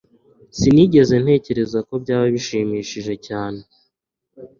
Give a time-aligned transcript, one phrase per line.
[0.57, 3.61] Sinigeze ntekereza ko byaba bishimishije cyane